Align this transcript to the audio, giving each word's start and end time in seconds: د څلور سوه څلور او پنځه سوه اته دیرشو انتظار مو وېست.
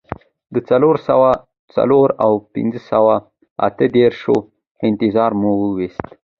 د 0.53 0.55
څلور 0.69 0.95
سوه 1.07 1.31
څلور 1.75 2.07
او 2.25 2.31
پنځه 2.55 2.81
سوه 2.91 3.15
اته 3.67 3.85
دیرشو 3.95 4.35
انتظار 4.87 5.31
مو 5.39 5.51
وېست. 5.77 6.07